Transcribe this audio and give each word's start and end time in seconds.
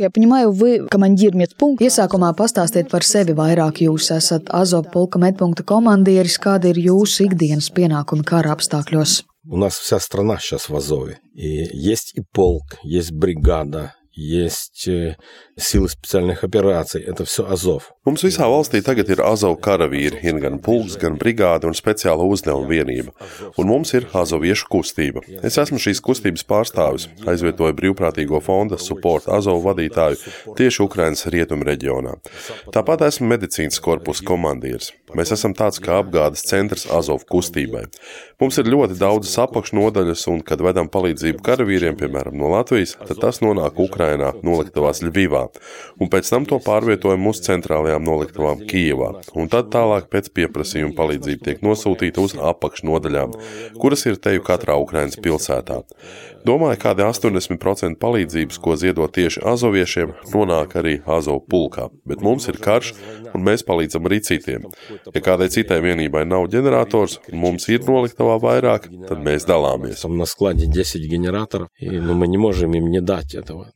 Я 0.00 0.08
понимаю, 0.08 0.50
вы 0.50 0.86
командир 0.88 1.34
медпункта. 1.36 1.84
Iesākumā 1.84 2.30
pastāstiet 2.32 2.86
par 2.88 3.04
sevi 3.04 3.34
vairāk. 3.36 3.82
Jūs 3.84 4.06
esat 4.14 4.46
Azov 4.48 4.86
polka 4.94 5.20
medpunkta 5.20 5.60
komandieris. 5.60 6.38
Kāda 6.40 6.70
ir 6.70 6.80
jūsu 6.80 7.26
ikdienas 7.26 7.68
pienākumi 7.76 8.24
kara 8.24 8.54
apstākļos? 8.56 9.26
У 9.44 9.58
нас 9.60 9.76
вся 9.76 10.00
страна 10.00 10.38
сейчас 10.38 10.70
в 10.70 10.76
Азове. 10.76 11.18
И 11.34 11.68
есть 11.76 12.16
и 12.16 12.22
полк, 12.32 12.78
есть 12.82 13.12
бригада, 13.12 13.92
есть 14.13 14.87
силы 15.57 15.89
специальных 15.89 16.43
операций. 16.43 17.01
Это 17.01 17.25
все 17.25 17.45
Азов. 17.47 17.95
Mums 18.05 18.21
visā 18.21 18.45
valstī 18.45 18.83
tagad 18.85 19.09
ir 19.09 19.21
Azov 19.25 19.55
karavīri, 19.65 20.19
ir 20.21 20.37
gan 20.37 20.59
pulks, 20.61 20.93
gan 21.01 21.15
brigāde 21.17 21.65
un 21.65 21.73
speciāla 21.73 22.21
uzdevuma 22.21 22.69
vienība. 22.69 23.15
Un 23.57 23.65
mums 23.71 23.95
ir 23.97 24.05
Azoviešu 24.13 24.67
kustība. 24.69 25.23
Es 25.41 25.57
esmu 25.57 25.79
šīs 25.81 26.03
kustības 26.05 26.45
pārstāvis, 26.45 27.07
aizvietoju 27.25 27.73
brīvprātīgo 27.79 28.37
fonda 28.45 28.77
support 28.77 29.25
Azov 29.25 29.63
vadītāju 29.65 30.19
tieši 30.59 30.83
Ukrainas 30.85 31.25
rietumu 31.33 31.65
reģionā. 31.65 32.13
Tāpat 32.75 33.07
esmu 33.07 33.31
medicīnas 33.31 33.81
korpusa 33.81 34.21
komandieris. 34.27 34.91
Mēs 35.17 35.33
esam 35.33 35.57
tāds 35.57 35.81
kā 35.81 35.97
apgādes 36.03 36.45
centrs 36.45 36.85
Azov 36.93 37.25
kustībai. 37.25 37.87
Mums 38.37 38.61
ir 38.61 38.69
ļoti 38.69 38.99
daudzas 39.01 39.33
apakšnodaļas, 39.47 40.27
un, 40.29 40.45
kad 40.45 40.61
vedam 40.61 40.91
palīdzību 40.93 41.41
karavīriem, 41.41 41.97
piemēram, 41.97 42.37
no 42.37 42.53
Latvijas, 42.53 42.97
tad 43.01 43.17
tas 43.23 43.41
nonāk 43.41 43.79
Ukrainā, 43.79 43.98
Ukrainā 44.00 44.30
noliktavās 44.40 45.02
Ļuvivā, 45.04 45.42
un 46.00 46.08
pēc 46.08 46.30
tam 46.32 46.46
to 46.48 46.56
pārvietojam 46.64 47.26
uz 47.28 47.42
centrālajām 47.44 48.04
noliktavām 48.06 48.64
Kijivā, 48.70 49.10
un 49.36 49.50
tad 49.52 49.68
tālāk 49.74 50.08
pēc 50.12 50.30
pieprasījuma 50.36 50.96
palīdzība 50.96 51.44
tiek 51.44 51.60
nosūtīta 51.64 52.24
uz 52.24 52.36
apakšnodaļām, 52.52 53.36
kuras 53.76 54.06
ir 54.08 54.16
teju 54.16 54.44
katrā 54.46 54.78
Ukrainas 54.80 55.20
pilsētā. 55.20 55.82
Domāju, 56.40 56.78
kādi 56.80 57.04
80% 57.04 57.98
palīdzības, 58.00 58.58
ko 58.64 58.72
ziedot 58.80 59.12
tieši 59.12 59.42
azoviešiem, 59.44 60.14
nonāk 60.32 60.78
arī 60.80 60.94
azovu 61.04 61.42
pulkā, 61.52 61.90
bet 62.08 62.22
mums 62.24 62.48
ir 62.48 62.56
karš, 62.64 62.94
un 63.34 63.44
mēs 63.44 63.64
palīdzam 63.68 64.08
arī 64.08 64.22
citiem. 64.24 64.64
Ja 65.12 65.20
kādai 65.24 65.50
citai 65.52 65.82
vienībai 65.84 66.24
nav 66.24 66.48
ģenerators, 66.52 67.18
un 67.34 67.42
mums 67.44 67.68
ir 67.68 67.84
noliktavā 67.84 68.38
vairāk, 68.40 68.88
tad 69.10 69.20
mēs 69.26 69.44
dalāmies. 69.48 70.06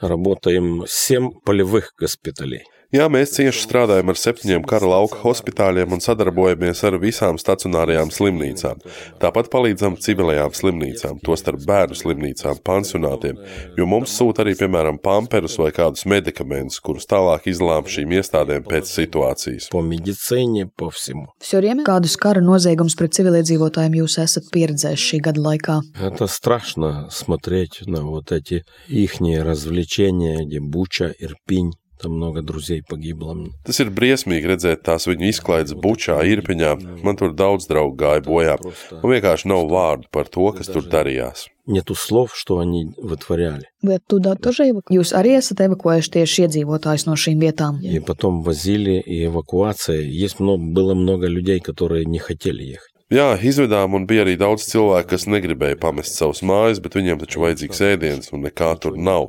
работаем, 0.00 0.84
7 0.86 1.30
полевых 1.44 1.92
госпиталей. 1.98 2.62
Jā, 2.92 3.04
mēs 3.12 3.34
cieši 3.34 3.66
strādājam 3.66 4.08
ar 4.08 4.16
septiņiem 4.16 4.62
kara 4.64 4.88
lauka 4.88 5.18
hospitāļiem 5.20 5.92
un 5.92 6.00
sadarbojamies 6.00 6.78
ar 6.88 6.94
visām 7.02 7.36
stacionārajām 7.36 8.08
slimnīcām. 8.08 8.78
Tāpat 9.20 9.50
palīdzam 9.52 9.98
civilajām 10.00 10.54
slimnīcām, 10.56 11.18
tostarp 11.20 11.66
bērnu 11.68 11.98
slimnīcām, 12.00 12.62
pansionātiem, 12.64 13.42
jo 13.76 13.84
mums 13.84 14.14
sūta 14.16 14.40
arī, 14.40 14.54
piemēram, 14.56 14.96
pamperus 15.04 15.58
vai 15.60 15.68
kādus 15.76 16.06
medikamentus, 16.08 16.78
kurus 16.80 17.04
tālāk 17.10 17.50
izlām 17.52 17.84
šīm 17.84 18.14
iestādēm 18.16 18.64
pēc 18.64 18.88
situācijas. 18.88 19.66
По 19.74 19.82
medicīne, 19.84 20.70
по 20.72 20.88
всему. 20.88 21.26
Все 21.44 21.60
время 21.60 21.84
kādus 21.84 22.16
kara 22.16 22.40
noziegumus 22.40 22.96
pret 22.96 23.12
civiliedzīvotājiem 23.18 23.98
jūs 24.00 24.16
esat 24.22 24.48
pieredzējuši 24.48 25.10
šī 25.10 25.20
gada 25.28 25.44
laikā? 25.44 25.76
Это 26.00 26.26
страшно 26.26 27.10
смотреть 27.10 27.82
на 27.84 28.00
вот 28.08 28.32
эти 28.32 28.64
ихние 28.88 29.42
развлечения, 29.42 30.46
где 30.46 30.60
Буча, 30.60 31.12
Ирпинь. 31.18 31.76
Там 32.02 32.12
много 32.12 32.42
друзей 32.42 32.80
погибло. 32.88 33.34
Tas 33.66 33.80
ir 33.82 33.90
briesmīgi 33.90 34.46
redzēt 34.46 34.84
tās 34.86 35.08
viņu 35.10 35.26
izklaides 35.34 35.74
bučā, 35.74 36.22
irpiņā. 36.30 37.02
Man 37.02 37.16
tur 37.18 37.32
daudz 37.34 37.66
draugu 37.66 37.96
gāja 37.98 38.22
bojā. 38.22 38.54
Man 39.02 39.12
vienkārši 39.18 39.48
nav 39.50 39.66
vārdu 39.66 40.06
par 40.12 40.28
to, 40.30 40.52
kas 40.54 40.70
tur 40.70 40.82
darījās. 40.86 41.48
Нету 41.66 41.96
слов, 41.96 42.36
что 42.36 42.60
они 42.60 42.94
вытворяли. 43.02 43.66
Vai 43.82 43.98
tūdā 43.98 44.36
тоже 44.40 44.70
evaku- 44.70 44.94
Jūs 44.94 45.10
arī 45.12 45.34
esat 45.42 45.58
evakuējuši 45.66 46.10
tieši 46.16 46.46
iedzīvotājus 46.46 47.06
no 47.06 47.14
šīm 47.18 47.40
vietām? 47.42 47.82
И 47.82 47.98
потом 47.98 48.42
возили, 48.42 49.02
и 49.04 49.26
эвакуация. 49.26 50.00
Есть 50.00 50.38
много, 50.38 50.62
было 50.72 50.94
много 50.94 51.26
людей, 51.26 51.58
которые 51.58 52.04
не 52.06 52.20
хотели 52.20 52.62
ехать. 52.62 52.91
Jā, 53.13 53.35
izvedām, 53.45 53.93
un 53.93 54.07
bija 54.09 54.23
arī 54.23 54.33
daudz 54.41 54.63
cilvēku, 54.71 55.11
kas 55.11 55.27
negribēja 55.29 55.77
pamest 55.77 56.15
savus 56.17 56.39
mājas, 56.49 56.79
bet 56.81 56.95
viņiem 56.97 57.19
taču 57.21 57.43
vajadzīgs 57.43 57.81
ēdiens, 57.85 58.31
un 58.33 58.41
nekā 58.47 58.71
tur 58.81 58.95
nav. 58.97 59.27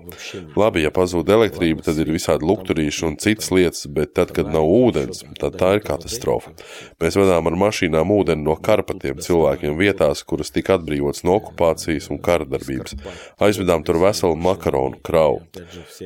Labi, 0.56 0.86
ja 0.86 0.92
pazūd 0.94 1.28
elektrība, 1.34 1.84
tad 1.84 2.00
ir 2.00 2.08
visādi 2.14 2.48
lukturīši 2.48 3.04
un 3.10 3.18
citas 3.20 3.50
lietas, 3.52 3.82
bet 3.92 4.14
tad, 4.16 4.32
kad 4.32 4.48
nav 4.54 4.64
ūdens, 4.64 5.20
tad 5.36 5.58
tā 5.60 5.74
ir 5.76 5.84
katastrofa. 5.84 6.54
Mēs 7.02 7.18
vedām 7.20 7.50
ar 7.50 7.58
mašīnām 7.60 8.14
ūdeni 8.16 8.46
no 8.46 8.56
Karpatiem 8.56 9.20
cilvēkiem 9.20 9.76
vietās, 9.76 10.24
kuras 10.24 10.54
tika 10.54 10.78
atbrīvotas 10.78 11.26
no 11.28 11.36
okupācijas 11.42 12.08
un 12.14 12.22
kara 12.24 12.48
darbības. 12.48 12.96
Aizvedām 13.44 13.84
tur 13.84 14.00
veselu 14.00 14.40
makaronu 14.48 15.02
kravu. 15.04 15.44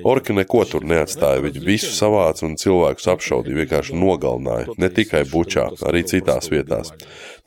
Orki 0.03 0.35
neko 0.35 0.65
tur 0.67 0.83
neatstāja, 0.83 1.47
viņi 1.47 1.63
visu 1.63 1.95
savāca 1.95 2.49
un 2.49 2.59
cilvēkus 2.59 3.07
apšaudīja, 3.15 3.63
vienkārši 3.63 4.03
nogalināja, 4.03 4.75
ne 4.83 4.91
tikai 4.99 5.23
bučā, 5.31 5.71
arī 5.87 6.03
citās 6.11 6.51
vietās. 6.51 6.97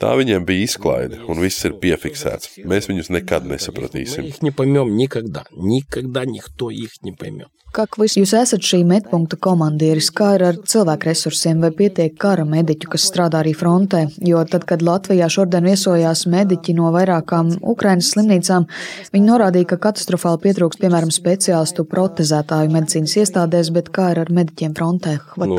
Tā 0.01 0.15
viņiem 0.21 0.45
bija 0.47 0.67
izklaide, 0.67 1.21
un 1.27 1.41
viss 1.43 1.67
ir 1.67 1.77
piefiksēts. 1.81 2.59
Mēs 2.69 2.89
viņus 2.91 3.11
nekad 3.13 3.49
nesapratīsim. 3.49 4.23
Mēs 4.23 4.37
viņus 4.37 4.45
nepamjom 4.49 4.93
nekad. 4.97 5.41
Nekad 5.57 6.21
nikto 6.31 6.71
jih 6.73 6.93
nepamjom. 7.07 7.51
Jūs 7.71 8.33
esat 8.35 8.65
šī 8.67 8.81
medpunkta 8.83 9.37
komandieris. 9.39 10.09
Kā 10.11 10.33
ir 10.35 10.43
ar 10.43 10.57
cilvēku 10.67 11.07
resursiem, 11.07 11.61
vai 11.63 11.69
pietiek 11.71 12.17
kara 12.19 12.43
mediķu, 12.43 12.89
kas 12.91 13.05
strādā 13.07 13.39
arī 13.39 13.53
frontē? 13.55 14.01
Jo 14.27 14.41
tad, 14.43 14.65
kad 14.67 14.83
Latvijā 14.83 15.29
šodien 15.31 15.63
viesojās 15.69 16.25
mediķi 16.27 16.75
no 16.75 16.89
vairākām 16.91 17.53
Ukrainas 17.63 18.09
slimnīcām, 18.11 18.65
viņi 19.13 19.29
norādīja, 19.29 19.69
ka 19.69 19.77
katastrofāli 19.85 20.41
pietrūks, 20.43 20.81
piemēram, 20.81 21.13
speciālistu 21.15 21.85
protezētāju 21.87 22.73
medicīnas 22.75 23.15
iestādēs, 23.23 23.71
bet 23.71 23.87
kā 23.95 24.09
ir 24.17 24.21
ar 24.25 24.33
mediķiem 24.35 24.75
frontē? 24.75 25.15
Nu, 25.39 25.55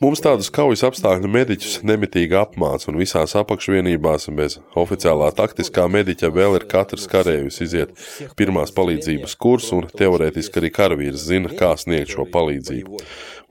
Mums 0.00 0.24
tādus 0.24 0.48
kaujas 0.54 0.86
apstākļu 0.88 1.28
mediķus 1.36 1.76
nemitīgi 1.84 2.40
apmāca 2.40 2.88
un 2.92 3.00
visās 3.02 3.36
apakšvienībās 3.42 4.30
bez 4.40 4.56
oficiālā 4.78 5.28
taktiskā 5.36 5.84
mediķa 5.90 6.32
vēl 6.32 6.60
ir 6.62 6.68
katrs 6.70 7.04
karējus 7.12 7.60
iziet. 7.68 7.94
Pirma 8.38 8.53
pirmās 8.54 8.70
palīdzības 8.70 9.34
kursu, 9.34 9.80
un 9.80 9.88
teorētiski 9.90 10.60
arī 10.60 10.70
karavīrs 10.70 11.26
zina, 11.26 11.50
kā 11.50 11.74
sniegt 11.76 12.14
šo 12.14 12.28
palīdzību. 12.30 13.02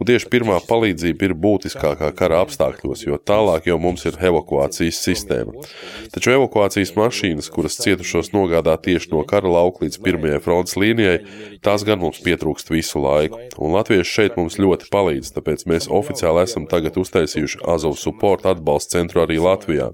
Un 0.02 0.08
tieši 0.10 0.30
pirmā 0.32 0.56
palīdzība 0.66 1.28
ir 1.28 1.34
būtiskākā 1.38 2.10
kara 2.18 2.40
apstākļos, 2.44 3.04
jo 3.06 3.20
tālāk 3.22 3.68
jau 3.70 3.78
mums 3.80 4.06
ir 4.10 4.18
evakuācijas 4.18 4.98
sistēma. 5.06 5.54
Taču 6.12 6.34
evakuācijas 6.34 6.96
mašīnas, 6.98 7.50
kuras 7.54 7.78
cietušos 7.84 8.32
nogādā 8.34 8.74
tieši 8.82 9.12
no 9.14 9.22
kara 9.30 9.52
lauka 9.54 9.86
līdz 9.86 10.00
pirmajai 10.04 10.42
frontes 10.44 10.76
līnijai, 10.82 11.20
tās 11.64 11.86
gan 11.86 12.02
mums 12.02 12.24
pietrūkst 12.26 12.74
visu 12.74 13.04
laiku. 13.04 13.40
Un 13.62 13.78
latvieši 13.78 14.16
šeit 14.18 14.40
mums 14.40 14.58
ļoti 14.58 14.90
palīdz, 14.94 15.32
tāpēc 15.38 15.68
mēs 15.70 15.88
oficiāli 15.94 16.44
esam 16.48 16.66
tagad 16.72 16.98
uztaisījuši 17.00 17.62
Azov 17.70 17.96
support 18.02 18.50
atbalsta 18.50 18.98
centru 18.98 19.22
arī 19.24 19.38
Latvijā. 19.44 19.92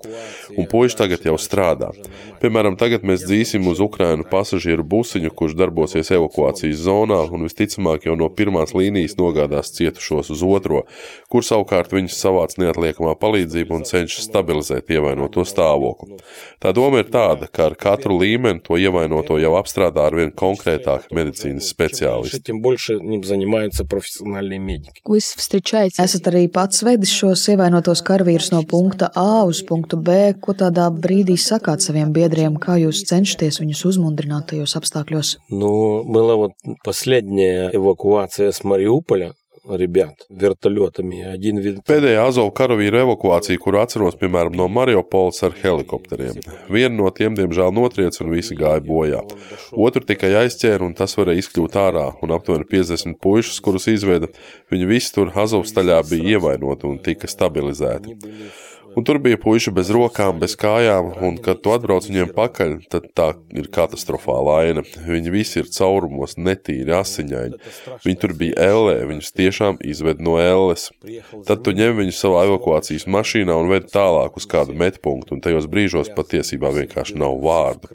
Un 0.56 0.69
puiši 0.72 1.02
tagad 1.03 1.28
jau 1.28 1.36
strādā. 1.38 1.92
Piemēram, 2.40 2.80
tagad 2.80 3.03
mēs 3.03 3.28
dzīsim 3.28 3.68
uz 3.68 3.84
Ukrainu 3.84 4.24
pasažieru 4.31 4.88
pusiņu, 5.00 5.32
kurš 5.32 5.56
darbosies 5.56 6.12
evakuācijas 6.12 6.84
zonā 6.84 7.22
un 7.32 7.48
visticamāk 7.48 8.08
jau 8.10 8.16
no 8.20 8.28
pirmās 8.30 8.74
līnijas 8.76 9.16
nogādās 9.20 9.72
cietušos 9.78 10.32
uz 10.36 10.44
otro, 10.44 10.84
kur 11.32 11.46
savukārt 11.46 11.94
viņus 11.96 12.18
savāc 12.20 12.58
neatliekamā 12.60 13.16
palīdzība 13.20 13.78
un 13.78 13.86
cenšas 13.88 14.28
stabilizēt 14.28 14.92
ievainoto 14.92 15.46
stāvokli. 15.48 16.20
Tā 16.60 16.74
doma 16.76 17.04
ir 17.04 17.10
tāda, 17.14 17.48
ka 17.48 17.70
ar 17.70 17.78
katru 17.80 18.18
līmeni 18.20 18.64
to 18.66 18.78
ievainoto 18.80 19.40
jau 19.40 19.54
apstrādā 19.60 20.10
ar 20.10 20.18
vien 20.20 20.34
konkrētāk 20.36 21.08
medicīnas 21.16 21.70
speciālisti. 21.72 22.42
Esat 26.04 26.30
arī 26.31 26.46
pats 26.52 26.84
vedis 26.86 27.14
šos 27.16 27.46
ievainotos 27.54 28.04
karavīrus 28.06 28.52
no 28.54 28.63
punkta 28.68 29.12
A 29.16 29.45
uz 29.48 29.62
punktu 29.66 30.00
B, 30.02 30.34
ko 30.42 30.56
tādā 30.57 30.90
brīdī 30.92 31.38
sakāt 31.40 31.86
saviem 31.86 32.12
biedriem, 32.16 32.60
kā 32.62 32.80
jūs 32.81 33.06
cenšaties 33.10 33.62
viņus 33.63 33.86
uzmundrināt 33.94 34.52
tajos 34.52 34.75
apstākļos? 34.75 34.88
Ну, 35.49 36.05
была 36.05 36.37
вот 36.37 36.52
последняя 36.85 37.70
эвакуация 37.73 38.50
с 38.52 38.64
Мариуполя 38.64 39.32
ребят 39.69 40.26
вертолетами. 40.29 41.23
Один 41.23 41.58
вид... 41.58 41.81
Pēdējā 41.88 42.25
Azovu 42.29 42.52
karavīru 42.56 43.00
evakuācija, 43.05 43.58
kuru 43.62 43.81
atceros, 43.81 44.17
piemēram, 44.20 44.55
no 44.58 44.67
Mariupoles 44.69 45.41
ar 45.46 45.56
helikopteriem. 45.56 46.41
Viena 46.69 46.94
no 46.99 47.11
tiem, 47.14 47.37
diemžēl, 47.38 47.73
notriec 47.75 48.19
un 48.20 48.32
visi 48.35 48.56
gāja 48.58 48.82
bojā. 48.85 49.23
Otru 49.73 50.05
tikai 50.05 50.35
aizķēra, 50.44 50.85
un 50.85 50.96
tas 50.99 51.17
varēja 51.19 51.44
izkļūt 51.44 51.81
ārā. 51.81 52.06
Un 52.25 52.37
aptuveni 52.37 52.69
50 52.70 53.19
puišus, 53.25 53.62
kurus 53.64 53.88
izveda, 53.93 54.29
viņi 54.73 54.91
visi 54.91 55.14
tur 55.17 55.32
Azovstaļā 55.32 56.02
bija 56.11 56.37
ievainoti 56.37 56.88
un 56.91 57.00
tika 57.05 57.31
stabilizēti. 57.31 58.19
Un 59.00 59.06
tur 59.07 59.16
bija 59.24 59.38
puiši 59.40 59.72
bez 59.72 59.88
rokām, 59.96 60.42
bez 60.42 60.57
kājām, 60.60 61.13
un 61.24 61.38
kad 61.40 61.62
tu 61.63 61.72
atbrauc 61.72 62.04
viņiem 62.10 62.34
pakaļ, 62.36 62.74
tad 62.92 63.06
tā 63.16 63.28
ir 63.56 63.69
katastrofāla 63.72 64.57
aina. 64.66 64.84
Viņi 65.06 65.31
visi 65.31 65.62
ir 65.62 65.69
caurumos, 65.72 66.36
netīri, 66.36 66.92
asiņaini. 66.98 67.62
Viņi 68.04 68.19
tur 68.19 68.34
bija 68.42 68.66
ellē, 68.74 68.98
viņus 69.07 69.31
tiešām 69.40 69.80
izved 69.88 70.19
no 70.19 70.36
elles. 70.44 70.90
Tad 71.48 71.63
tu 71.63 71.72
ņem 71.80 71.96
viņus 72.01 72.19
savā 72.25 72.44
evakuācijas 72.50 73.07
mašīnā 73.07 73.56
un 73.56 73.72
ved 73.72 73.88
tālāk 73.94 74.36
uz 74.36 74.50
kādu 74.51 74.75
metpunktu, 74.84 75.38
un 75.38 75.48
tajos 75.48 75.72
brīžos 75.72 76.12
patiesībā 76.19 76.74
vienkārši 76.81 77.16
nav 77.24 77.40
vārdu. 77.40 77.94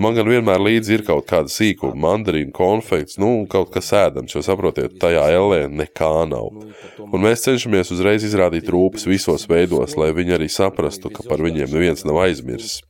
Man 0.00 0.16
gan 0.16 0.26
vienmēr 0.26 0.62
līdzi 0.62 0.96
ir 0.96 1.04
kaut 1.06 1.28
kāda 1.30 1.50
sīkuma, 1.52 1.94
mandarīna, 2.06 2.50
konfekts, 2.54 3.18
nu, 3.22 3.44
kaut 3.50 3.70
kas 3.74 3.92
ēdams, 3.94 4.34
jo 4.34 4.42
saprotiet, 4.42 4.96
tajā 5.02 5.22
ellē 5.36 5.60
nekā 5.70 6.10
nav. 6.30 6.50
Un 7.04 7.22
mēs 7.22 7.44
cenšamies 7.46 7.92
uzreiz 7.94 8.26
izrādīt 8.26 8.70
rūpes 8.74 9.06
visos 9.06 9.46
veidos, 9.50 9.94
lai 10.00 10.10
viņi 10.16 10.38
arī 10.38 10.50
saprastu, 10.50 11.12
ka 11.14 11.26
par 11.28 11.44
viņiem 11.44 11.70
neviens 11.70 12.02
nav 12.08 12.24
aizmirsis. 12.24 12.82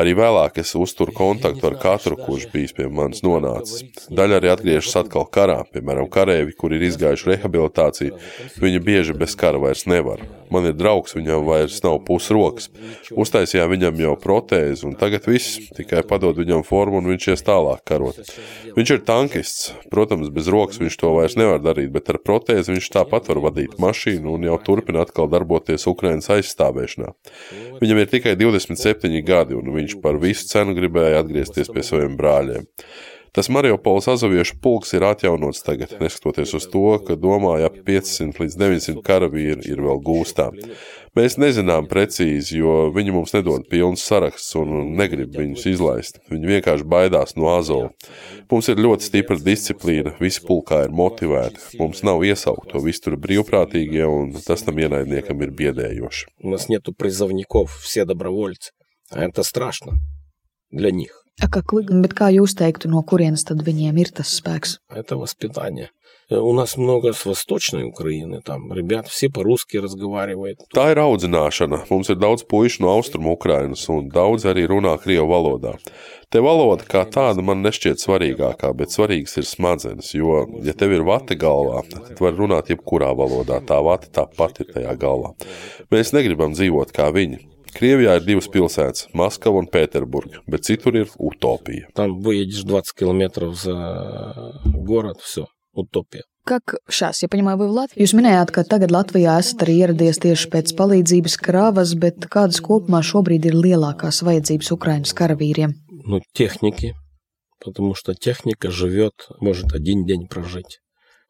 Arī 0.00 0.14
vēlāk 0.16 0.56
es 0.62 0.72
uzturu 0.78 1.12
kontaktu 1.16 1.68
ar 1.68 1.76
katru, 1.80 2.16
kurš 2.16 2.46
bijis 2.52 2.72
pie 2.76 2.88
manis 2.88 3.20
nonācis. 3.24 3.84
Daļa 4.12 4.38
arī 4.40 4.52
atgriežas 4.52 4.96
atkal 5.02 5.26
karā, 5.28 5.58
piemēram, 5.74 6.08
karēvi, 6.12 6.56
kur 6.56 6.72
ir 6.72 6.86
izgājuši 6.88 7.34
rehabilitāciju. 7.34 8.20
Viņi 8.62 8.80
bieži 8.84 9.16
bez 9.18 9.36
kara 9.38 9.60
vairs 9.62 9.84
nevar. 9.90 10.24
Man 10.52 10.66
ir 10.68 10.74
draugs, 10.76 11.14
viņam 11.16 11.46
vairs 11.46 11.78
nav 11.84 12.02
pusrokas. 12.04 12.68
Uztaisījām 13.12 13.70
viņam 13.72 14.00
jau 14.02 14.16
protēzi, 14.20 14.84
un 14.88 14.96
tagad 15.00 15.24
viss 15.28 15.70
tikai 15.76 16.02
padod 16.08 16.36
viņam 16.40 16.64
formu, 16.66 17.00
un 17.00 17.08
viņš 17.12 17.28
ies 17.32 17.44
tālāk 17.46 17.80
karot. 17.88 18.20
Viņš 18.76 18.92
ir 18.92 19.00
tankists. 19.08 19.70
Protams, 19.92 20.28
bez 20.32 20.50
rokas 20.52 20.80
viņš 20.82 20.98
to 21.00 21.12
vairs 21.16 21.38
nevar 21.40 21.60
darīt, 21.64 21.88
bet 21.94 22.10
ar 22.12 22.20
protēzi 22.20 22.74
viņš 22.74 22.90
tāpat 22.96 23.30
var 23.32 23.40
vadīt 23.48 23.78
mašīnu 23.80 24.36
un 24.36 24.44
jau 24.48 24.58
turpina 24.64 25.06
atkal 25.06 25.30
darboties 25.32 25.88
Ukrainas 25.88 26.28
aizstāvēšanā. 26.32 27.12
Viņam 27.80 28.02
ir 28.02 28.12
tikai 28.12 28.36
27 28.40 29.24
gadi, 29.24 29.56
un 29.56 29.72
viņš 29.72 29.81
viņš 29.82 29.98
par 30.04 30.20
visu 30.22 30.48
cenu 30.48 30.76
gribēja 30.78 31.24
atgriezties 31.24 31.72
pie 31.74 31.84
saviem 31.86 32.16
brāļiem. 32.18 32.70
Tas 33.32 33.48
Mariupols 33.48 34.04
azoviešu 34.12 34.58
pulks 34.60 34.90
ir 34.92 35.06
atjaunots 35.08 35.62
tagad, 35.64 35.94
neskatoties 36.02 36.50
uz 36.58 36.66
to, 36.68 36.82
ka 37.06 37.14
domāja 37.16 37.70
ap 37.70 37.78
500 37.86 38.42
līdz 38.42 38.56
900 38.60 39.04
karavīri 39.06 39.70
ir 39.72 39.80
vēl 39.80 40.02
gūstā. 40.04 40.50
Mēs 41.16 41.38
nezinām 41.40 41.88
precīzi, 41.88 42.58
jo 42.60 42.90
viņi 42.92 43.14
mums 43.16 43.32
nedod 43.32 43.64
pilns 43.72 44.04
saraksts 44.04 44.52
un 44.60 44.92
negrib 45.00 45.32
viņus 45.38 45.64
izlaist. 45.72 46.20
Viņi 46.28 46.50
vienkārši 46.50 46.88
baidās 46.92 47.32
no 47.40 47.48
azova. 47.54 47.88
Mums 48.52 48.68
ir 48.68 48.84
ļoti 48.84 49.08
stipra 49.08 49.40
disciplīna, 49.40 50.12
visi 50.20 50.44
pulkā 50.44 50.82
ir 50.84 50.92
motivēti. 51.00 51.78
Mums 51.80 52.04
nav 52.04 52.20
iesaukto, 52.28 52.84
visi 52.84 53.06
tur 53.08 53.16
brīvprātīgie 53.16 54.04
un 54.12 54.36
tas 54.44 54.68
tam 54.68 54.84
ienaidniekam 54.84 55.40
ir 55.40 55.56
biedējoši. 55.56 56.28
Mums 56.44 56.68
netu 56.68 56.92
prizavnikov, 56.92 57.72
visi 57.80 58.04
dobrovoļci. 58.12 58.76
это 59.11 59.43
страшно 59.43 59.99
для 60.71 60.91
них. 60.91 61.23
A, 61.39 61.47
Как 61.47 61.71
вы, 61.71 61.83
bet 61.85 62.15
kā 62.17 62.31
jūs 62.33 62.55
teiktu, 62.57 62.89
no 62.89 63.03
kurienes 63.05 63.43
tad 63.45 63.61
viņiem 63.61 63.99
ir 64.01 64.09
tas 64.09 64.31
spēks? 64.33 64.79
Это 64.89 65.17
воспитание. 65.17 65.91
Э, 66.31 66.37
У 66.37 66.51
нас 66.51 66.77
много 66.77 67.13
с 67.13 67.25
Восточной 67.25 67.83
Украины, 67.83 68.41
там 68.41 68.73
ребят 68.73 69.07
все 69.07 69.29
по-русски 69.29 69.77
разговаривают. 69.77 70.59
Tā 70.73 70.91
ir 70.91 70.97
audzināšana. 70.97 71.85
Mums 71.91 72.09
ir 72.09 72.17
daudz 72.17 72.41
puišu 72.43 72.81
no 72.81 72.89
austrumu 72.89 73.31
Ukrainas, 73.37 73.87
un 73.87 74.09
daudz 74.09 74.43
arī 74.49 74.65
runā 74.67 74.97
krievu 74.97 75.29
valodā. 75.29 75.77
Te 76.29 76.41
valoda 76.41 76.83
kā 76.83 77.05
tāda 77.05 77.45
man 77.45 77.61
nešķiet 77.61 78.01
svarīgākā, 78.01 78.73
bet 78.75 78.89
svarīgas 78.89 79.37
ir 79.37 79.45
smadzenes, 79.45 80.15
jo, 80.17 80.41
ja 80.65 80.73
tev 80.73 80.91
ir 80.91 81.05
vate 81.07 81.37
galvā, 81.37 81.85
tad 81.87 82.17
var 82.19 82.33
runāt 82.33 82.73
jebkurā 82.73 83.13
valodā. 83.15 83.61
Tā 83.61 83.77
vate 83.85 84.09
tāpat 84.11 84.65
ir 84.65 84.73
tajā 84.73 84.97
galvā. 84.97 85.35
Mēs 85.93 86.11
negribam 86.17 86.57
dzīvot 86.57 86.91
kā 86.97 87.13
viņi. 87.13 87.45
Krievijā 87.77 88.15
ir 88.17 88.25
divas 88.25 88.47
pilsētas - 88.49 89.19
Maskava 89.19 89.59
un 89.61 89.67
Pēterburga, 89.67 90.41
bet 90.47 90.65
citur 90.65 90.95
ir 90.95 91.11
utopija. 91.19 91.87
Там 91.93 92.19
выедешь 92.21 92.63
20 92.63 92.95
километров 92.95 93.55
за 93.55 94.59
город, 94.65 95.21
все, 95.21 95.45
утопия. 95.73 96.23
Как 96.47 96.77
šās, 96.87 97.19
ja 97.21 97.27
paņemā 97.27 97.57
vai 97.59 97.67
Latviju? 97.67 98.05
Jūs 98.05 98.13
minējāt, 98.15 98.53
ka 98.55 98.63
tagad 98.63 98.93
Latvijā 98.95 99.35
esat 99.41 99.65
arī 99.65 99.81
ieradies 99.83 100.17
tieši 100.23 100.47
pēc 100.53 100.71
palīdzības 100.79 101.35
krāvas, 101.43 101.91
bet 101.99 102.23
kādas 102.31 102.61
kopumā 102.63 103.01
šobrīd 103.03 103.49
ir 103.49 103.57
lielākās 103.59 104.23
vajadzības 104.23 104.71
Ukrainas 104.71 105.13
karavīriem? 105.13 105.75
Ну, 106.07 106.21
техники, 106.33 106.93
потому 107.59 107.95
что 107.95 108.13
техника 108.13 108.71
живет, 108.71 109.27
может 109.41 109.73
один 109.73 110.05
день 110.05 110.27
прожить, 110.27 110.79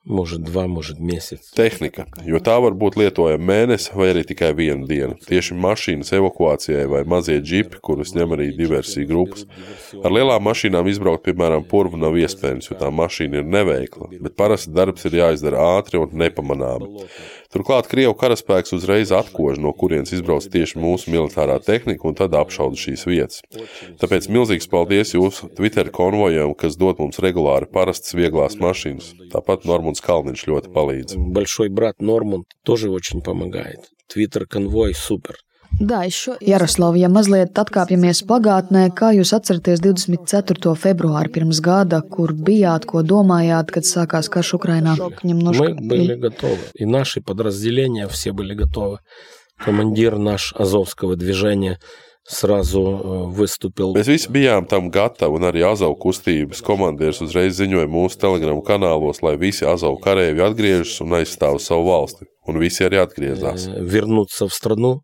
может 0.08 0.42
два, 0.42 0.68
может 0.68 1.00
месяц. 1.00 1.52
Tehnika, 1.54 2.08
jo 2.24 2.40
tā 2.40 2.56
var 2.64 2.76
būt 2.80 2.96
lietojama 2.98 3.44
mēnesi 3.44 3.92
vai 3.94 4.12
arī 4.14 4.24
tikai 4.28 4.54
vienu 4.56 4.88
dienu. 4.88 5.18
Tieši 5.28 5.58
mašīnas 5.60 6.14
evakuācijai 6.16 6.86
vai 6.88 7.04
mazie 7.04 7.38
džipi, 7.44 7.82
kurus 7.84 8.16
ņem 8.16 8.38
arī 8.38 8.50
diversiju 8.56 9.10
grupas. 9.10 9.44
Ar 10.00 10.16
lielām 10.16 10.48
mašīnām 10.48 10.88
izbraukt, 10.88 11.26
piemēram, 11.28 11.68
purvu 11.68 12.00
nav 12.00 12.16
iespējams, 12.24 12.72
jo 12.72 12.80
tā 12.80 12.92
mašīna 12.94 13.42
ir 13.42 13.52
neveikla, 13.52 14.14
bet 14.24 14.38
parasti 14.40 14.72
darbs 14.72 15.10
ir 15.10 15.20
jāizdara 15.20 15.68
ātri 15.76 16.00
un 16.00 16.16
nepamanāmi. 16.24 17.04
Turklāt 17.48 17.88
Krievu 17.88 18.12
karaspēks 18.20 18.74
uzreiz 18.76 19.12
atkož, 19.16 19.56
no 19.64 19.72
kurienes 19.72 20.12
izbrauc 20.12 20.44
tieši 20.52 20.82
mūsu 20.84 21.14
militārā 21.14 21.56
tehnika 21.64 22.04
un 22.10 22.18
tad 22.20 22.36
apšauda 22.36 22.76
šīs 22.80 23.06
vietas. 23.08 23.40
Tāpēc 24.02 24.28
milzīgs 24.28 24.68
paldies 24.68 25.16
jūsu 25.16 25.48
Twitter 25.56 25.88
konvojam, 25.96 26.52
kas 26.60 26.76
dod 26.80 27.00
mums 27.00 27.22
regulāri 27.24 27.70
parastas 27.72 28.18
vieglās 28.20 28.60
mašīnas. 28.60 29.14
Tāpat 29.32 29.64
Normons 29.93 30.01
Kalniņš 30.01 30.43
ļoti 30.49 30.71
palīdz. 30.73 31.17
Большой 31.33 31.69
брат 31.69 32.01
Норманд 32.01 32.47
тоже 32.65 32.89
очень 32.89 33.21
помогает. 33.21 33.91
Твиттер-конвой 34.09 34.95
супер. 34.95 35.37
Es 35.81 36.15
šo 36.15 36.37
Jaroslavu, 36.41 36.97
ja 37.01 37.09
mazliet 37.09 37.57
atkāpjamies 37.57 38.25
pagātnē, 38.29 38.91
kā 38.93 39.13
jūs 39.17 39.33
atceraties 39.33 39.81
24. 39.81 40.75
februāru 40.77 41.33
pirms 41.33 41.61
gada, 41.61 42.03
kur 42.03 42.33
bijāt, 42.33 42.85
ko 42.85 43.03
domājāt, 43.03 43.73
kad 43.73 43.85
sākās 43.85 44.29
karš 44.29 44.55
Ukrainā? 44.61 44.97
Мы 45.23 45.75
были 45.75 46.15
готовы. 46.15 46.61
И 46.75 46.85
наши 46.85 47.21
подразделения 47.21 48.07
все 48.09 48.33
были 48.33 48.55
готовы. 48.55 48.99
Командир 49.59 50.19
наш 50.19 50.55
Азовского 50.57 51.17
движения 51.17 51.79
сразу 52.28 52.82
э, 52.84 53.32
выступил. 53.32 53.94
Mēs 53.96 54.08
visi 54.12 54.28
bijām 54.30 54.68
tam 54.68 54.90
gatavi, 54.92 55.38
un 55.40 55.48
arī 55.48 55.64
Azavu 55.64 55.96
kustības 55.96 56.60
komandieris 56.62 57.22
uzreiz 57.24 57.56
ziņoja 57.60 57.88
mūsu 57.88 58.20
telegramu 58.20 58.62
kanālos, 58.68 59.22
lai 59.24 59.38
visi 59.40 59.64
Azavu 59.66 60.00
kareivi 60.04 60.44
atgriežas 60.44 61.00
un 61.02 61.16
aizstāv 61.22 61.60
savu 61.64 61.88
valsti. 61.88 62.26
Un 62.48 62.60
visi 62.60 62.84
arī 62.84 63.00
atgriezās. 63.00 63.68
э, 63.68 63.82
вернуться 63.82 64.48
в 64.48 64.54
страну 64.54 65.02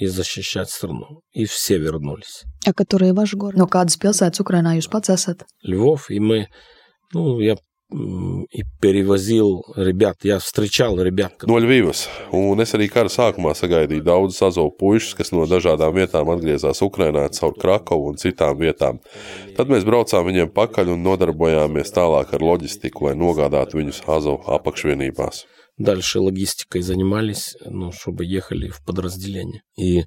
и 0.00 0.06
защищать 0.06 0.70
страну. 0.70 1.20
И 1.32 1.44
все 1.44 1.76
вернулись. 1.78 2.44
A, 2.66 2.72
ka 2.72 2.84
tur 2.84 3.02
ir 3.02 3.12
Vašgor. 3.14 3.54
No 3.56 3.66
kādas 3.66 3.98
pilsētas 3.98 4.40
Ukrainā 4.40 4.76
jūs 4.78 4.88
pats 4.88 5.10
esat? 5.10 5.44
Львов, 5.64 6.10
и 6.10 6.18
мы, 6.20 6.46
ну, 7.12 7.40
я 7.40 7.52
м, 7.52 7.58
и 7.92 8.64
перевозил 8.80 9.64
ребят, 9.74 10.16
я 10.22 10.38
встречал 10.38 11.00
ребят, 11.00 11.32
No 11.46 11.56
Ļuvijas, 11.56 12.04
un 12.36 12.60
es 12.60 12.74
arī 12.76 12.90
kara 12.92 13.08
sākumā 13.08 13.54
sagaidīju 13.56 14.04
daudzus 14.04 14.42
azovu 14.44 14.74
puišus, 14.76 15.14
kas 15.16 15.32
no 15.32 15.46
dažādām 15.48 15.96
vietām 15.96 16.28
atgriezās 16.28 16.82
Ukrainā 16.84 17.24
caur 17.32 17.56
Krakovu 17.56 18.10
un 18.12 18.20
citām 18.20 18.60
vietām. 18.60 19.00
Tad 19.56 19.72
mēs 19.72 19.88
braucām 19.88 20.28
viņiem 20.28 20.52
pakaļ 20.52 20.92
un 20.92 21.06
nodarbojāmies 21.08 21.94
tālāk 21.96 22.34
ar 22.36 22.44
loģistiku, 22.44 23.08
lai 23.08 23.16
nogādātu 23.16 23.80
viņus 23.80 24.04
azovu 24.04 24.44
apakšvienībās. 24.58 25.46
дальше 25.78 26.18
логистикой 26.18 26.82
занимались, 26.82 27.56
ну, 27.64 27.92
чтобы 27.92 28.24
ехали 28.26 28.68
в 28.68 28.84
подразделение. 28.84 29.62
И, 29.76 30.04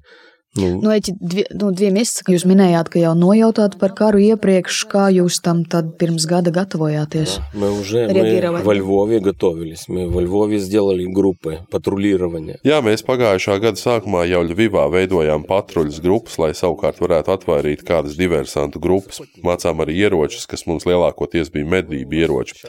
ну, 0.56 0.82
Nu, 0.82 0.90
eķi, 0.92 1.14
dvi, 1.16 1.42
nu, 1.56 1.70
divi 1.72 1.94
mēnesi, 1.94 2.20
ka 2.26 2.34
jūs 2.34 2.42
minējāt, 2.44 2.90
ka 2.92 3.00
jau 3.00 3.14
nojautāt 3.16 3.78
par 3.80 3.94
karu 3.96 4.18
iepriekš, 4.20 4.82
kā 4.90 5.06
jūs 5.08 5.38
tam 5.40 5.62
tad 5.64 5.94
pirms 5.96 6.26
gada 6.28 6.52
gatavojāties. 6.52 7.38
мы 7.54 7.70
уже 7.72 8.06
мы 8.06 8.12
Реагировали. 8.12 8.62
во 8.62 8.74
Львове 8.74 9.20
готовились. 9.20 9.88
Мы 9.88 10.10
во 10.10 10.20
Львове 10.20 10.58
сделали 10.58 11.06
группы 11.06 11.60
патрулирования. 11.70 12.58
Jā, 12.64 12.82
mēs 12.84 13.00
pagājušā 13.00 13.56
gada 13.64 13.80
sākumā 13.80 14.26
jau 14.28 14.42
Ļuvijā 14.44 14.84
veidojām 14.92 15.46
patruļas 15.48 16.02
grupas, 16.04 16.36
lai 16.36 16.52
savukārt 16.52 17.00
varētu 17.00 17.32
atvairīt 17.32 17.80
kādas 17.82 18.12
diversantu 18.20 18.78
grupas. 18.78 19.22
Mācām 19.42 19.80
arī 19.80 19.96
ieročus, 20.04 20.44
kas 20.44 20.66
mums 20.66 20.84
lielākoties 20.84 21.48
bija 21.48 21.64
medību 21.64 22.12
ieroči. 22.12 22.60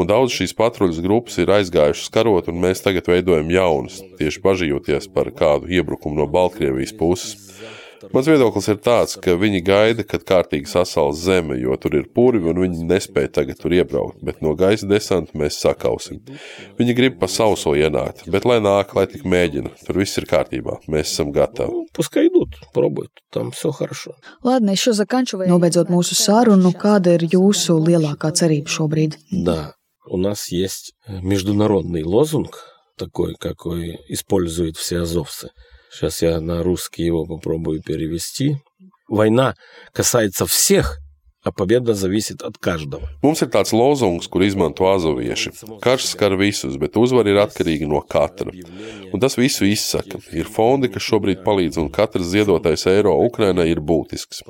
Un 0.00 0.10
daudz 0.10 0.34
šīs 0.34 0.56
patruļas 0.58 0.98
grupas 0.98 1.38
ir 1.38 1.46
aizgājušas 1.46 2.10
karot, 2.10 2.50
un 2.50 2.58
mēs 2.58 2.82
tagad 2.82 3.06
veidojam 3.06 3.54
jaunas, 3.54 4.02
tieši 4.18 4.42
bažījoties 4.42 5.06
par 5.14 5.30
kādu 5.30 5.70
iebrukumu 5.70 6.18
no 6.18 6.26
Baltkrievijas 6.26 6.90
puses. 6.98 7.20
Mans 8.14 8.24
viedoklis 8.30 8.64
ir 8.72 8.78
tāds, 8.80 9.12
ka 9.20 9.34
viņi 9.36 9.60
gaida, 9.60 10.04
kad 10.08 10.22
kārtīgi 10.24 10.70
sasals 10.70 11.20
zeme, 11.20 11.58
jo 11.60 11.74
tur 11.76 11.98
ir 11.98 12.06
purvi 12.16 12.48
un 12.48 12.60
viņi 12.62 12.86
nespēja 12.88 13.28
tagad 13.36 13.58
tur 13.60 13.74
iebraukt, 13.76 14.22
bet 14.24 14.40
no 14.40 14.54
gaisa 14.56 14.88
desanta 14.88 15.36
mēs 15.36 15.58
sakausim. 15.60 16.22
Viņi 16.78 16.96
grib 16.96 17.18
pa 17.20 17.28
sauso 17.28 17.74
ienākt, 17.76 18.24
bet 18.32 18.46
lai 18.48 18.56
nāk, 18.64 18.94
lai 18.96 19.04
tik 19.10 19.26
mēģina, 19.28 19.74
tur 19.84 20.00
viss 20.00 20.16
ir 20.16 20.24
kārtībā, 20.30 20.78
mēs 20.88 21.12
esam 21.12 21.32
gatavi. 21.34 21.68
Ну, 21.76 21.86
пускай 21.92 22.30
идут, 22.30 22.56
пробуют, 22.72 23.12
там 23.30 23.50
все 23.52 23.70
хорошо. 23.70 24.16
Ладно, 24.42 24.72
es 24.72 24.80
šo 24.80 24.96
zakanču 24.96 25.42
Nobeidzot 25.44 25.92
mūsu 25.92 26.16
sarunu, 26.16 26.72
kāda 26.72 27.18
ir 27.18 27.28
jūsu 27.28 27.76
lielākā 27.84 28.32
cerība 28.32 28.72
šobrīd? 28.72 29.18
Да, 29.30 29.74
у 30.08 30.16
нас 30.16 30.48
есть 30.48 30.94
международный 31.06 32.02
лозунг, 32.02 32.64
такой, 32.96 33.34
какой 33.38 34.00
используют 34.08 34.76
все 34.76 35.00
азовцы. 35.00 35.50
Сейчас 35.91 36.21
я 36.21 36.39
на 36.41 36.63
русский 36.63 37.03
его 37.03 37.25
попробую 37.25 37.81
перевести. 37.81 38.57
Война 39.07 39.55
касается 39.93 40.45
всех, 40.45 40.99
ka 41.45 41.53
pobēda 41.53 41.93
zavisit 41.97 42.41
no 42.41 42.49
každava. 42.65 43.05
Mums 43.23 43.43
ir 43.45 43.51
tāds 43.53 43.73
lozungs, 43.75 44.27
kur 44.31 44.43
izmanto 44.45 44.87
azovieši. 44.89 45.51
Karš 45.83 46.09
skar 46.15 46.33
visus, 46.39 46.79
bet 46.81 46.97
uzvara 46.97 47.29
ir 47.29 47.41
atkarīga 47.43 47.87
no 47.89 48.01
katra. 48.01 48.53
Un 49.13 49.21
tas 49.21 49.37
visu 49.37 49.67
izsaka. 49.69 50.19
Ir 50.33 50.49
fondi, 50.51 50.89
kas 50.93 51.05
šobrīd 51.05 51.43
palīdz, 51.45 51.77
un 51.83 51.91
katrs 51.93 52.31
ziedotais 52.31 52.87
eiro 52.89 53.13
Ukrainai 53.27 53.67
ir 53.69 53.81
būtisks. 53.85 54.41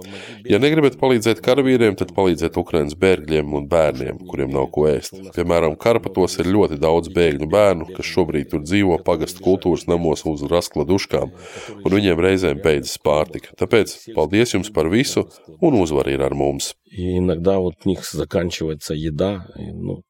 Ja 0.48 0.60
negribat 0.64 0.96
palīdzēt 1.02 1.44
karavīriem, 1.46 1.98
tad 2.00 2.14
palīdziet 2.16 2.56
Ukrainas 2.62 2.96
bēgļiem 3.00 3.52
un 3.60 3.68
bērniem, 3.72 4.24
kuriem 4.30 4.54
nav 4.56 4.70
ko 4.76 4.88
ēst. 4.90 5.20
Piemēram, 5.36 5.76
Karpatos 5.82 6.40
ir 6.40 6.52
ļoti 6.56 6.80
daudz 6.82 7.12
bēgļu 7.16 7.50
bērnu, 7.52 7.90
kas 7.98 8.08
šobrīd 8.08 8.54
tur 8.54 8.64
dzīvo 8.64 9.02
pagastu 9.06 9.44
kultūras 9.46 9.86
namos 9.92 10.24
uz 10.30 10.46
raskladuškām, 10.52 11.36
un 11.84 11.98
viņiem 12.00 12.24
reizēm 12.28 12.64
beidzas 12.64 12.98
pārtika. 13.04 13.52
Tāpēc 13.60 13.98
paldies 14.16 14.56
jums 14.56 14.72
par 14.74 14.90
visu, 14.94 15.28
un 15.60 15.82
uzvar 15.84 16.10
ir 16.14 16.24
ar 16.26 16.38
mums! 16.38 16.74
И 16.96 17.18
иногда 17.18 17.60
вот 17.60 17.74
у 17.84 17.90
них 17.90 18.06
заканчивается 18.06 18.94
еда. 18.94 19.48
И, 19.58 19.66
ну, 19.74 20.04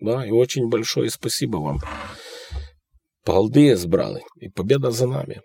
да, 0.00 0.26
и 0.26 0.30
очень 0.30 0.68
большое 0.70 1.10
спасибо 1.10 1.58
вам. 1.58 1.80
Paldies, 3.26 3.86
брали. 3.86 4.22
И 4.40 4.48
победа 4.48 4.90
за 4.90 5.06
нами. 5.06 5.42